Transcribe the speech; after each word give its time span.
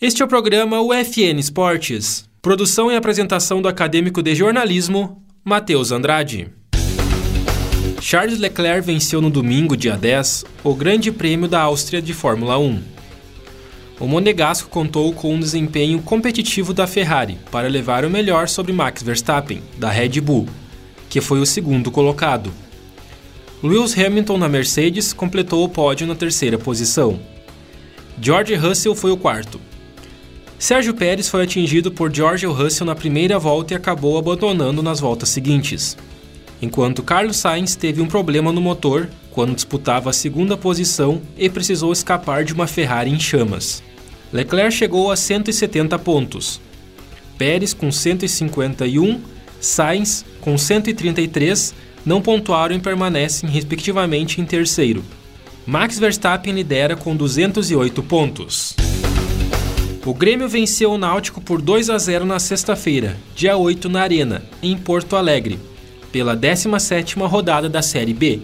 Este 0.00 0.22
é 0.22 0.24
o 0.24 0.28
programa 0.28 0.80
UFN 0.80 1.38
Esportes. 1.38 2.26
Produção 2.40 2.90
e 2.90 2.96
apresentação 2.96 3.60
do 3.60 3.68
acadêmico 3.68 4.22
de 4.22 4.34
jornalismo, 4.34 5.22
Matheus 5.44 5.92
Andrade. 5.92 6.48
Charles 8.00 8.38
Leclerc 8.38 8.86
venceu 8.86 9.20
no 9.20 9.28
domingo, 9.28 9.76
dia 9.76 9.96
10, 9.96 10.44
o 10.64 10.74
Grande 10.74 11.10
Prêmio 11.10 11.48
da 11.48 11.60
Áustria 11.60 12.00
de 12.00 12.14
Fórmula 12.14 12.56
1. 12.58 12.80
O 14.00 14.06
monegasco 14.06 14.70
contou 14.70 15.12
com 15.12 15.34
um 15.34 15.40
desempenho 15.40 16.00
competitivo 16.00 16.72
da 16.72 16.86
Ferrari 16.86 17.36
para 17.50 17.68
levar 17.68 18.04
o 18.04 18.10
melhor 18.10 18.48
sobre 18.48 18.72
Max 18.72 19.02
Verstappen, 19.02 19.60
da 19.76 19.90
Red 19.90 20.20
Bull, 20.20 20.46
que 21.08 21.20
foi 21.20 21.40
o 21.40 21.46
segundo 21.46 21.90
colocado. 21.90 22.52
Lewis 23.62 23.98
Hamilton 23.98 24.38
na 24.38 24.48
Mercedes 24.48 25.12
completou 25.12 25.64
o 25.64 25.68
pódio 25.68 26.06
na 26.06 26.14
terceira 26.14 26.58
posição. 26.58 27.18
George 28.20 28.54
Russell 28.54 28.94
foi 28.94 29.10
o 29.10 29.16
quarto. 29.16 29.60
Sérgio 30.58 30.94
Pérez 30.94 31.28
foi 31.28 31.44
atingido 31.44 31.90
por 31.90 32.12
George 32.12 32.46
Russell 32.46 32.86
na 32.86 32.94
primeira 32.94 33.38
volta 33.38 33.74
e 33.74 33.76
acabou 33.76 34.18
abandonando 34.18 34.82
nas 34.82 34.98
voltas 34.98 35.28
seguintes. 35.28 35.96
Enquanto 36.60 37.02
Carlos 37.02 37.36
Sainz 37.36 37.76
teve 37.76 38.02
um 38.02 38.06
problema 38.06 38.52
no 38.52 38.60
motor 38.60 39.08
quando 39.30 39.54
disputava 39.54 40.10
a 40.10 40.12
segunda 40.12 40.56
posição 40.56 41.22
e 41.36 41.48
precisou 41.48 41.92
escapar 41.92 42.42
de 42.44 42.52
uma 42.52 42.66
Ferrari 42.66 43.10
em 43.10 43.20
chamas. 43.20 43.82
Leclerc 44.32 44.72
chegou 44.72 45.12
a 45.12 45.16
170 45.16 45.96
pontos. 46.00 46.60
Pérez 47.38 47.72
com 47.72 47.92
151, 47.92 49.20
Sainz 49.60 50.24
com 50.40 50.56
133 50.56 51.74
não 52.04 52.22
pontuaram 52.22 52.74
e 52.76 52.80
permanecem 52.80 53.48
respectivamente 53.48 54.40
em 54.40 54.44
terceiro. 54.44 55.04
Max 55.66 55.98
Verstappen 55.98 56.54
lidera 56.54 56.96
com 56.96 57.14
208 57.14 58.02
pontos. 58.02 58.74
O 60.06 60.14
Grêmio 60.14 60.48
venceu 60.48 60.92
o 60.92 60.96
Náutico 60.96 61.40
por 61.40 61.60
2 61.60 61.90
a 61.90 61.98
0 61.98 62.24
na 62.24 62.38
sexta-feira, 62.38 63.16
dia 63.34 63.56
8 63.56 63.90
na 63.90 64.00
Arena, 64.00 64.42
em 64.62 64.74
Porto 64.74 65.16
Alegre, 65.16 65.58
pela 66.10 66.34
17ª 66.34 67.28
rodada 67.28 67.68
da 67.68 67.82
Série 67.82 68.14
B. 68.14 68.40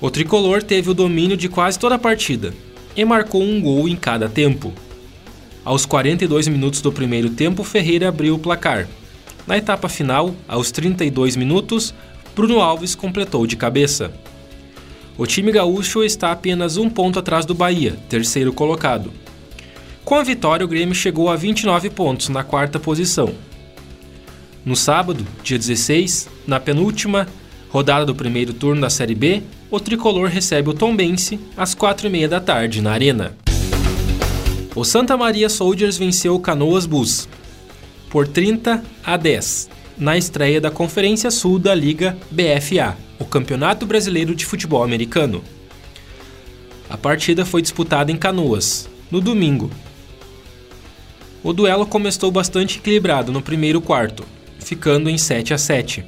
O 0.00 0.10
tricolor 0.10 0.60
teve 0.60 0.90
o 0.90 0.94
domínio 0.94 1.36
de 1.36 1.48
quase 1.48 1.78
toda 1.78 1.94
a 1.94 1.98
partida 1.98 2.52
e 2.96 3.04
marcou 3.04 3.42
um 3.42 3.60
gol 3.60 3.88
em 3.88 3.94
cada 3.94 4.28
tempo. 4.28 4.72
Aos 5.64 5.86
42 5.86 6.48
minutos 6.48 6.80
do 6.80 6.90
primeiro 6.90 7.30
tempo, 7.30 7.62
Ferreira 7.62 8.08
abriu 8.08 8.34
o 8.34 8.38
placar. 8.40 8.88
Na 9.46 9.56
etapa 9.56 9.88
final, 9.88 10.34
aos 10.46 10.70
32 10.70 11.36
minutos, 11.36 11.92
Bruno 12.34 12.60
Alves 12.60 12.94
completou 12.94 13.46
de 13.46 13.56
cabeça. 13.56 14.12
O 15.18 15.26
time 15.26 15.52
gaúcho 15.52 16.02
está 16.02 16.32
apenas 16.32 16.76
um 16.76 16.88
ponto 16.88 17.18
atrás 17.18 17.44
do 17.44 17.54
Bahia, 17.54 17.98
terceiro 18.08 18.52
colocado. 18.52 19.12
Com 20.04 20.14
a 20.14 20.22
vitória, 20.22 20.64
o 20.64 20.68
Grêmio 20.68 20.94
chegou 20.94 21.28
a 21.28 21.36
29 21.36 21.90
pontos 21.90 22.28
na 22.28 22.42
quarta 22.42 22.78
posição. 22.78 23.34
No 24.64 24.76
sábado, 24.76 25.26
dia 25.42 25.58
16, 25.58 26.28
na 26.46 26.60
penúltima 26.60 27.26
rodada 27.68 28.06
do 28.06 28.14
primeiro 28.14 28.52
turno 28.52 28.80
da 28.80 28.90
Série 28.90 29.14
B, 29.14 29.42
o 29.70 29.80
tricolor 29.80 30.28
recebe 30.28 30.70
o 30.70 30.74
Tombense 30.74 31.40
às 31.56 31.74
4h30 31.74 32.28
da 32.28 32.40
tarde 32.40 32.80
na 32.80 32.92
Arena. 32.92 33.34
O 34.74 34.84
Santa 34.84 35.16
Maria 35.16 35.48
Soldiers 35.48 35.98
venceu 35.98 36.34
o 36.34 36.40
Canoas 36.40 36.86
Bus 36.86 37.28
por 38.12 38.28
30 38.28 38.84
a 39.02 39.16
10 39.16 39.70
na 39.96 40.18
estreia 40.18 40.60
da 40.60 40.70
Conferência 40.70 41.30
Sul 41.30 41.58
da 41.58 41.74
Liga 41.74 42.14
BFA, 42.30 42.94
o 43.18 43.24
Campeonato 43.24 43.86
Brasileiro 43.86 44.34
de 44.34 44.44
Futebol 44.44 44.82
Americano. 44.84 45.42
A 46.90 46.98
partida 46.98 47.46
foi 47.46 47.62
disputada 47.62 48.12
em 48.12 48.16
Canoas, 48.16 48.86
no 49.10 49.18
domingo. 49.18 49.70
O 51.42 51.54
duelo 51.54 51.86
começou 51.86 52.30
bastante 52.30 52.78
equilibrado 52.78 53.32
no 53.32 53.40
primeiro 53.40 53.80
quarto, 53.80 54.24
ficando 54.58 55.08
em 55.08 55.16
7 55.16 55.54
a 55.54 55.58
7. 55.58 56.04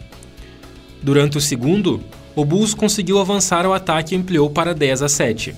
Durante 1.02 1.38
o 1.38 1.40
segundo, 1.40 2.02
o 2.36 2.44
Bulls 2.44 2.74
conseguiu 2.74 3.18
avançar 3.18 3.64
ao 3.64 3.72
ataque 3.72 4.14
e 4.14 4.18
ampliou 4.18 4.50
para 4.50 4.74
10 4.74 5.02
a 5.02 5.08
7. 5.08 5.54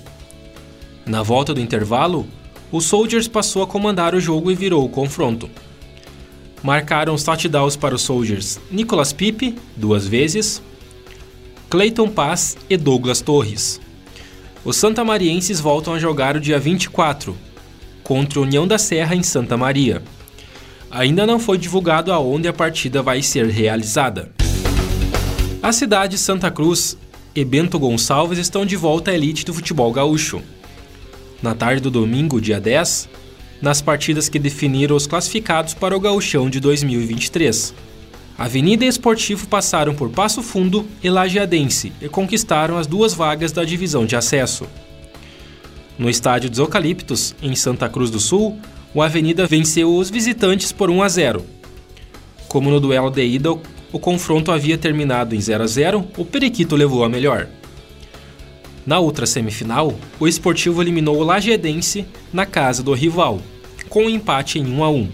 Na 1.05 1.21
volta 1.21 1.53
do 1.53 1.59
intervalo, 1.59 2.25
o 2.71 2.79
Soldiers 2.79 3.27
passou 3.27 3.63
a 3.63 3.67
comandar 3.67 4.15
o 4.15 4.21
jogo 4.21 4.49
e 4.49 4.55
virou 4.55 4.85
o 4.85 4.89
confronto. 4.89 5.49
Marcaram 6.63 7.13
os 7.13 7.23
touchdowns 7.23 7.75
para 7.75 7.95
os 7.95 8.01
Soldiers 8.01 8.59
Nicolas 8.71 9.13
Pipe, 9.13 9.55
duas 9.75 10.07
vezes, 10.07 10.61
Clayton 11.69 12.09
Paz 12.09 12.57
e 12.69 12.75
Douglas 12.75 13.21
Torres. 13.21 13.79
Os 14.65 14.75
santamarienses 14.75 15.59
voltam 15.59 15.93
a 15.93 15.99
jogar 15.99 16.35
o 16.35 16.39
dia 16.39 16.59
24, 16.59 17.37
contra 18.03 18.39
a 18.39 18.41
União 18.41 18.67
da 18.67 18.77
Serra 18.77 19.15
em 19.15 19.23
Santa 19.23 19.55
Maria. 19.55 20.01
Ainda 20.89 21.25
não 21.25 21.39
foi 21.39 21.57
divulgado 21.57 22.11
aonde 22.11 22.47
a 22.47 22.53
partida 22.53 23.01
vai 23.01 23.21
ser 23.21 23.47
realizada. 23.47 24.31
A 25.61 25.71
cidade 25.71 26.11
de 26.11 26.17
Santa 26.17 26.49
Cruz 26.49 26.97
e 27.35 27.43
Bento 27.45 27.77
Gonçalves 27.77 28.39
estão 28.39 28.65
de 28.65 28.75
volta 28.75 29.11
à 29.11 29.13
elite 29.13 29.45
do 29.45 29.53
futebol 29.53 29.91
gaúcho 29.91 30.41
na 31.41 31.53
tarde 31.53 31.81
do 31.81 31.91
domingo, 31.91 32.41
dia 32.41 32.59
10, 32.59 33.09
nas 33.61 33.81
partidas 33.81 34.29
que 34.29 34.39
definiram 34.39 34.95
os 34.95 35.07
classificados 35.07 35.73
para 35.73 35.95
o 35.95 35.99
Gauchão 35.99 36.49
de 36.49 36.59
2023. 36.59 37.73
Avenida 38.37 38.85
e 38.85 38.87
Esportivo 38.87 39.47
passaram 39.47 39.95
por 39.95 40.09
Passo 40.09 40.43
Fundo 40.43 40.85
e 41.03 41.09
Lajeadense 41.09 41.91
e 41.99 42.07
conquistaram 42.07 42.77
as 42.77 42.85
duas 42.85 43.13
vagas 43.13 43.51
da 43.51 43.63
divisão 43.63 44.05
de 44.05 44.15
acesso. 44.15 44.67
No 45.97 46.07
estádio 46.07 46.49
dos 46.49 46.59
Eucaliptos, 46.59 47.35
em 47.41 47.55
Santa 47.55 47.89
Cruz 47.89 48.11
do 48.11 48.19
Sul, 48.19 48.59
o 48.93 49.01
Avenida 49.01 49.47
venceu 49.47 49.95
os 49.95 50.11
visitantes 50.11 50.71
por 50.71 50.91
1 50.91 51.01
a 51.01 51.09
0. 51.09 51.45
Como 52.47 52.69
no 52.69 52.79
duelo 52.79 53.09
de 53.09 53.25
ida, 53.25 53.51
o 53.91 53.99
confronto 53.99 54.51
havia 54.51 54.77
terminado 54.77 55.33
em 55.33 55.41
0 55.41 55.63
a 55.63 55.67
0, 55.67 56.07
o 56.15 56.23
Periquito 56.23 56.75
levou 56.75 57.03
a 57.03 57.09
melhor. 57.09 57.47
Na 58.87 58.99
outra 58.99 59.25
semifinal, 59.25 59.99
o 60.17 60.29
Esportivo 60.29 60.81
eliminou 60.81 61.17
o 61.17 61.23
Lajedense 61.23 62.05
na 62.31 62.45
casa 62.45 62.81
do 62.81 62.93
rival, 62.93 63.41
com 63.89 64.05
um 64.05 64.09
empate 64.09 64.59
em 64.59 64.65
1 64.65 64.81
a 64.81 64.89
1. 64.89 65.09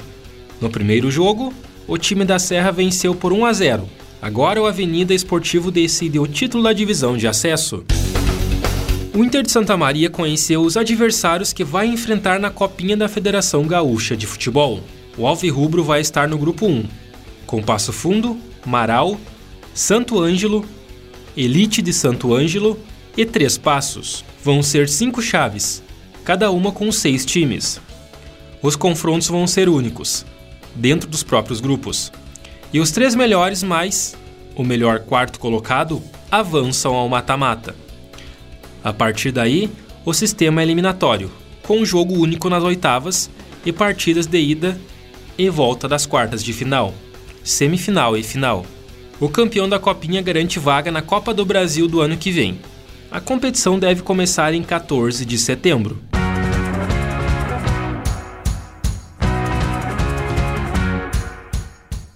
No 0.62 0.70
primeiro 0.70 1.10
jogo, 1.10 1.52
o 1.88 1.98
time 1.98 2.24
da 2.24 2.38
Serra 2.38 2.70
venceu 2.70 3.16
por 3.16 3.34
1 3.34 3.46
a 3.48 3.52
0. 3.52 3.90
Agora 4.22 4.62
o 4.62 4.68
Avenida 4.68 5.12
Esportivo 5.12 5.72
decide 5.72 6.20
o 6.20 6.28
título 6.28 6.64
da 6.64 6.72
divisão 6.72 7.18
de 7.18 7.28
acesso. 7.28 7.84
O 9.12 9.24
Inter 9.24 9.42
de 9.42 9.52
Santa 9.52 9.76
Maria 9.76 10.08
conheceu 10.08 10.62
os 10.62 10.78
adversários 10.78 11.52
que 11.52 11.64
vai 11.64 11.88
enfrentar 11.88 12.40
na 12.40 12.52
Copinha 12.52 12.96
da 12.96 13.10
Federação 13.10 13.66
Gaúcha 13.66 14.16
de 14.16 14.28
Futebol. 14.28 14.82
O 15.18 15.26
Alvirrubro 15.26 15.84
vai 15.84 16.00
estar 16.00 16.30
no 16.30 16.38
grupo 16.38 16.68
1, 16.68 16.86
com 17.48 17.64
Passo 17.64 17.92
Fundo, 17.92 18.38
Marau, 18.64 19.20
Santo 19.74 20.22
Ângelo, 20.22 20.64
Elite 21.36 21.82
de 21.82 21.92
Santo 21.92 22.36
Ângelo 22.36 22.80
e 23.16 23.26
Três 23.26 23.58
Passos. 23.58 24.24
Vão 24.44 24.62
ser 24.62 24.90
cinco 24.90 25.22
chaves, 25.22 25.82
cada 26.24 26.52
uma 26.52 26.72
com 26.72 26.92
seis 26.92 27.26
times. 27.26 27.80
Os 28.62 28.76
confrontos 28.76 29.28
vão 29.28 29.48
ser 29.48 29.70
únicos, 29.70 30.26
dentro 30.76 31.10
dos 31.10 31.24
próprios 31.24 31.60
grupos. 31.60 32.12
E 32.72 32.80
os 32.80 32.92
três 32.92 33.14
melhores 33.16 33.62
mais 33.62 34.16
o 34.56 34.64
melhor 34.64 35.00
quarto 35.00 35.40
colocado 35.40 36.02
avançam 36.30 36.94
ao 36.94 37.10
mata-mata. 37.10 37.76
A 38.84 38.94
partir 38.94 39.32
daí, 39.32 39.70
o 40.06 40.14
sistema 40.14 40.62
é 40.62 40.64
eliminatório, 40.64 41.32
com 41.64 41.80
um 41.80 41.86
jogo 41.86 42.14
único 42.14 42.50
nas 42.50 42.64
oitavas 42.64 43.30
e 43.66 43.72
partidas 43.72 44.28
de 44.28 44.40
ida 44.40 44.80
e 45.38 45.50
volta 45.50 45.88
das 45.88 46.06
quartas 46.06 46.44
de 46.44 46.54
final, 46.54 46.94
semifinal 47.44 48.16
e 48.18 48.24
final. 48.24 48.66
O 49.20 49.30
campeão 49.30 49.68
da 49.68 49.80
Copinha 49.80 50.22
garante 50.22 50.60
vaga 50.60 50.92
na 50.92 51.02
Copa 51.02 51.34
do 51.34 51.46
Brasil 51.46 51.88
do 51.88 52.02
ano 52.02 52.18
que 52.18 52.32
vem. 52.32 52.60
A 53.14 53.22
competição 53.22 53.78
deve 53.78 54.02
começar 54.02 54.56
em 54.56 54.64
14 54.64 55.24
de 55.24 55.38
setembro. 55.38 56.02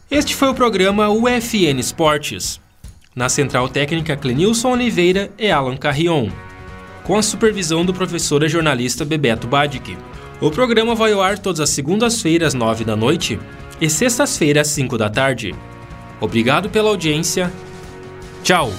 Este 0.09 0.33
foi 0.33 0.47
o 0.47 0.55
programa 0.55 1.07
UFN 1.07 1.77
Esportes. 1.77 2.59
Na 3.15 3.29
central 3.29 3.69
técnica 3.69 4.17
Clenilson 4.17 4.71
Oliveira 4.71 5.29
e 5.37 5.51
Alan 5.51 5.77
Carrion, 5.77 6.31
com 7.03 7.15
a 7.15 7.21
supervisão 7.21 7.85
do 7.85 7.93
professor 7.93 8.41
e 8.41 8.49
jornalista 8.49 9.05
Bebeto 9.05 9.47
Badic. 9.47 9.95
O 10.41 10.49
programa 10.49 10.95
vai 10.95 11.13
ao 11.13 11.21
ar 11.21 11.37
todas 11.37 11.59
as 11.59 11.69
segundas-feiras, 11.69 12.55
nove 12.55 12.83
da 12.83 12.95
noite, 12.95 13.39
e 13.79 13.87
sextas-feiras, 13.87 14.69
cinco 14.69 14.97
da 14.97 15.11
tarde. 15.11 15.53
Obrigado 16.19 16.71
pela 16.71 16.89
audiência. 16.89 17.53
Tchau! 18.41 18.71